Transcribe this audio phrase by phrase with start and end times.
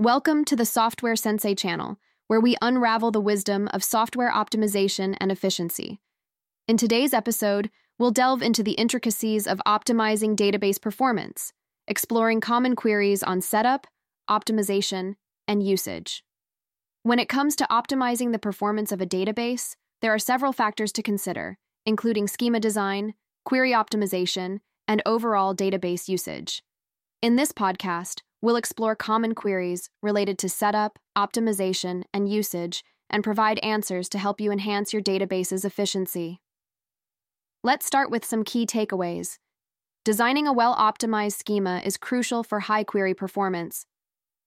[0.00, 5.30] Welcome to the Software Sensei channel, where we unravel the wisdom of software optimization and
[5.30, 6.00] efficiency.
[6.66, 11.52] In today's episode, we'll delve into the intricacies of optimizing database performance,
[11.86, 13.86] exploring common queries on setup,
[14.30, 15.16] optimization,
[15.46, 16.24] and usage.
[17.02, 21.02] When it comes to optimizing the performance of a database, there are several factors to
[21.02, 23.12] consider, including schema design,
[23.44, 26.62] query optimization, and overall database usage.
[27.20, 33.58] In this podcast, we'll explore common queries related to setup, optimization, and usage, and provide
[33.58, 36.40] answers to help you enhance your database's efficiency.
[37.62, 39.38] Let's start with some key takeaways.
[40.04, 43.84] Designing a well optimized schema is crucial for high query performance.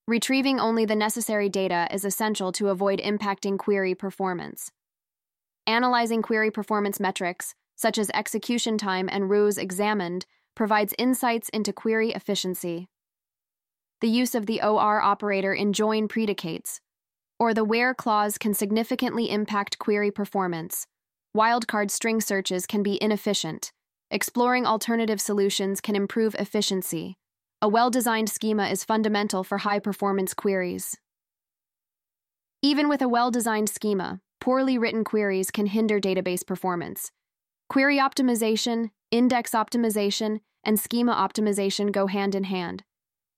[0.07, 4.71] Retrieving only the necessary data is essential to avoid impacting query performance.
[5.67, 12.11] Analyzing query performance metrics, such as execution time and rows examined, provides insights into query
[12.11, 12.89] efficiency.
[14.03, 16.81] The use of the OR operator in join predicates,
[17.39, 20.88] or the where clause can significantly impact query performance.
[21.33, 23.72] Wildcard string searches can be inefficient.
[24.11, 27.16] Exploring alternative solutions can improve efficiency.
[27.61, 30.97] A well designed schema is fundamental for high performance queries.
[32.61, 37.14] Even with a well designed schema, poorly written queries can hinder database performance.
[37.70, 42.83] Query optimization, index optimization, and schema optimization go hand in hand.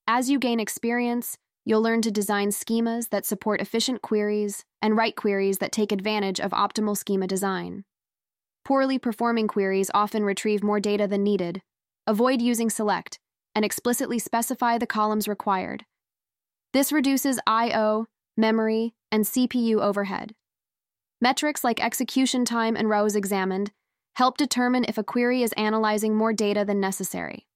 [0.07, 5.15] As you gain experience, you'll learn to design schemas that support efficient queries and write
[5.15, 7.83] queries that take advantage of optimal schema design.
[8.63, 11.63] Poorly performing queries often retrieve more data than needed.
[12.05, 13.19] Avoid using select
[13.55, 15.85] and explicitly specify the columns required.
[16.71, 18.05] This reduces I/O,
[18.37, 20.35] memory, and CPU overhead.
[21.19, 23.71] Metrics like execution time and rows examined
[24.17, 27.47] help determine if a query is analyzing more data than necessary.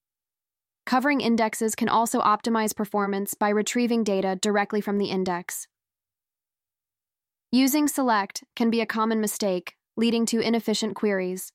[0.89, 5.67] Covering indexes can also optimize performance by retrieving data directly from the index.
[7.51, 11.51] Using select can be a common mistake, leading to inefficient queries.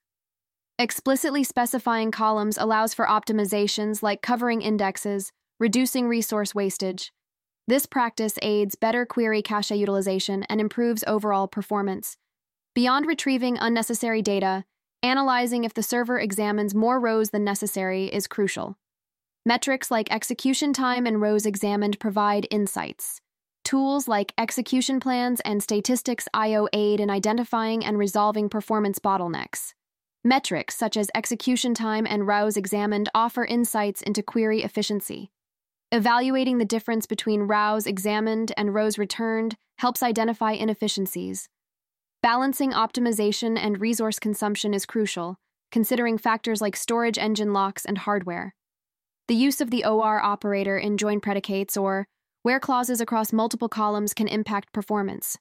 [0.78, 7.12] Explicitly specifying columns allows for optimizations like covering indexes, reducing resource wastage.
[7.66, 12.16] This practice aids better query cache utilization and improves overall performance.
[12.72, 14.64] Beyond retrieving unnecessary data,
[15.04, 18.78] Analyzing if the server examines more rows than necessary is crucial.
[19.46, 23.20] Metrics like execution time and rows examined provide insights.
[23.62, 29.74] Tools like execution plans and statistics IO aid in identifying and resolving performance bottlenecks.
[30.24, 35.30] Metrics such as execution time and rows examined offer insights into query efficiency.
[35.92, 41.50] Evaluating the difference between rows examined and rows returned helps identify inefficiencies.
[42.22, 45.36] Balancing optimization and resource consumption is crucial,
[45.70, 48.54] considering factors like storage engine locks and hardware.
[49.26, 52.06] The use of the OR operator in join predicates or
[52.42, 55.38] where clauses across multiple columns can impact performance.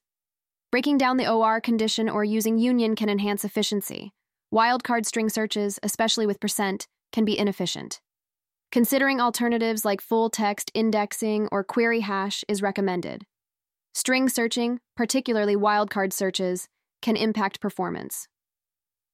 [0.72, 4.14] Breaking down the OR condition or using union can enhance efficiency.
[4.54, 8.00] Wildcard string searches, especially with percent, can be inefficient.
[8.72, 13.26] Considering alternatives like full text indexing or query hash is recommended.
[13.94, 16.70] String searching, particularly wildcard searches,
[17.02, 18.28] can impact performance.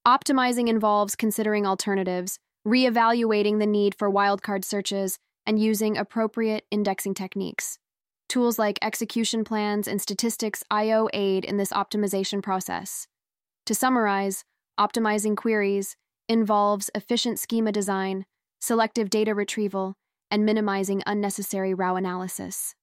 [0.08, 7.80] Optimizing involves considering alternatives, reevaluating the need for wildcard searches, and using appropriate indexing techniques.
[8.28, 13.08] Tools like execution plans and statistics IO aid in this optimization process.
[13.66, 14.46] To summarize,
[14.80, 15.96] optimizing queries
[16.28, 18.26] involves efficient schema design,
[18.62, 19.96] selective data retrieval,
[20.30, 22.76] and minimizing unnecessary row analysis.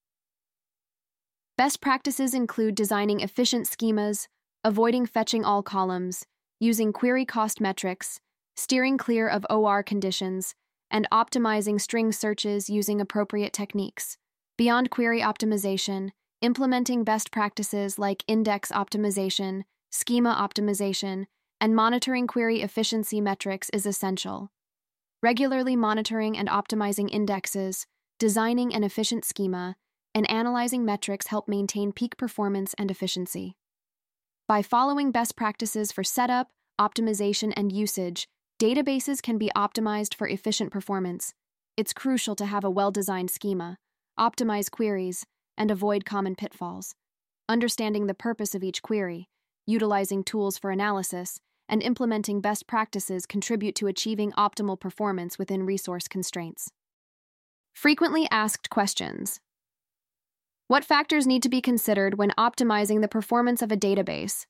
[1.56, 4.26] Best practices include designing efficient schemas,
[4.64, 6.24] avoiding fetching all columns,
[6.58, 8.18] using query cost metrics,
[8.56, 10.54] steering clear of OR conditions,
[10.90, 14.16] and optimizing string searches using appropriate techniques.
[14.56, 21.26] Beyond query optimization, implementing best practices like index optimization, schema optimization,
[21.60, 24.50] and monitoring query efficiency metrics is essential.
[25.22, 27.86] Regularly monitoring and optimizing indexes,
[28.18, 29.76] designing an efficient schema,
[30.14, 33.56] and analyzing metrics help maintain peak performance and efficiency.
[34.48, 36.48] By following best practices for setup,
[36.80, 41.34] optimization, and usage, databases can be optimized for efficient performance.
[41.76, 43.76] It's crucial to have a well designed schema,
[44.18, 45.26] optimize queries,
[45.56, 46.94] and avoid common pitfalls.
[47.48, 49.28] Understanding the purpose of each query,
[49.66, 56.08] utilizing tools for analysis, and implementing best practices contribute to achieving optimal performance within resource
[56.08, 56.70] constraints.
[57.74, 59.40] Frequently asked questions
[60.68, 64.46] what factors need to be considered when optimizing the performance of a database?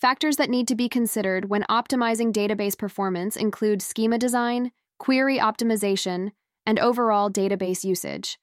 [0.00, 6.32] Factors that need to be considered when optimizing database performance include schema design, query optimization,
[6.66, 8.38] and overall database usage.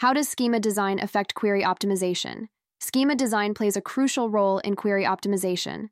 [0.00, 2.48] How does schema design affect query optimization?
[2.78, 5.88] Schema design plays a crucial role in query optimization.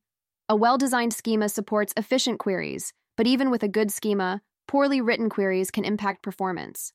[0.51, 5.31] A well designed schema supports efficient queries, but even with a good schema, poorly written
[5.31, 6.93] queries can impact performance.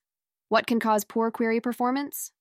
[0.49, 2.31] What can cause poor query performance?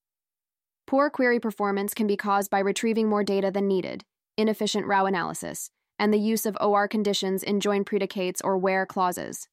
[0.87, 4.05] Poor query performance can be caused by retrieving more data than needed,
[4.37, 9.49] inefficient row analysis, and the use of OR conditions in join predicates or where clauses.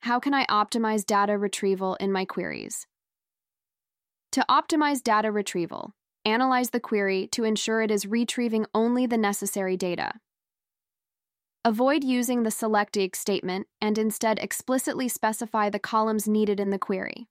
[0.00, 2.86] How can I optimize data retrieval in my queries?
[4.32, 5.94] To optimize data retrieval,
[6.24, 10.12] analyze the query to ensure it is retrieving only the necessary data.
[11.64, 17.26] Avoid using the SelectEq statement and instead explicitly specify the columns needed in the query.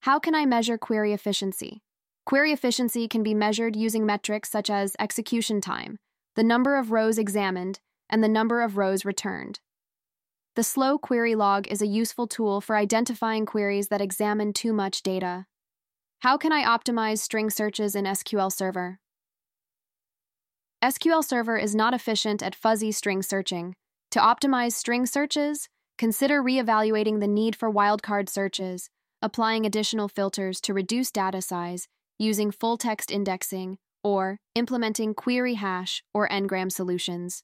[0.00, 1.82] How can I measure query efficiency?
[2.26, 5.96] Query efficiency can be measured using metrics such as execution time,
[6.34, 7.78] the number of rows examined,
[8.10, 9.60] and the number of rows returned.
[10.56, 15.04] The slow query log is a useful tool for identifying queries that examine too much
[15.04, 15.46] data.
[16.20, 18.98] How can I optimize string searches in SQL Server?
[20.82, 23.76] SQL Server is not efficient at fuzzy string searching.
[24.10, 28.90] To optimize string searches, consider reevaluating the need for wildcard searches,
[29.22, 31.86] applying additional filters to reduce data size,
[32.18, 37.42] using full text indexing, or implementing query hash or n-gram solutions.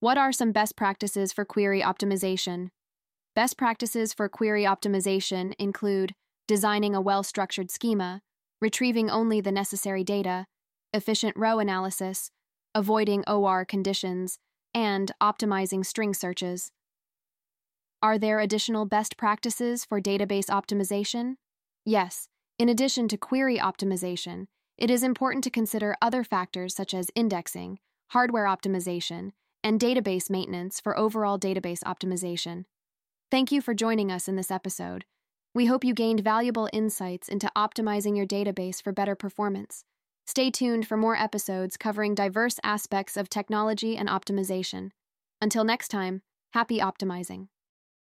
[0.00, 2.68] What are some best practices for query optimization?
[3.34, 6.14] Best practices for query optimization include
[6.46, 8.22] designing a well structured schema,
[8.60, 10.46] retrieving only the necessary data,
[10.92, 12.30] efficient row analysis,
[12.74, 14.38] avoiding OR conditions,
[14.72, 16.70] and optimizing string searches.
[18.00, 21.34] Are there additional best practices for database optimization?
[21.84, 22.28] Yes,
[22.58, 24.46] in addition to query optimization,
[24.76, 27.78] it is important to consider other factors such as indexing,
[28.10, 29.32] hardware optimization,
[29.62, 32.64] and database maintenance for overall database optimization.
[33.30, 35.04] Thank you for joining us in this episode.
[35.54, 39.84] We hope you gained valuable insights into optimizing your database for better performance.
[40.26, 44.90] Stay tuned for more episodes covering diverse aspects of technology and optimization.
[45.40, 46.22] Until next time,
[46.52, 47.48] happy optimizing.